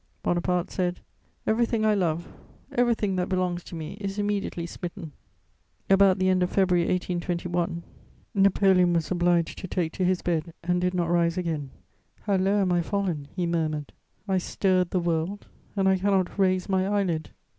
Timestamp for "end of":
6.27-6.49